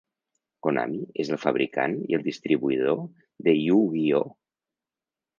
[0.67, 2.97] Konami és el fabricant i el distribuïdor
[3.49, 4.33] de Yu-Gi-Oh!